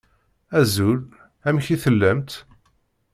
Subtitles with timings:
[0.59, 1.01] Azul!
[1.47, 2.31] Amek i tellamt?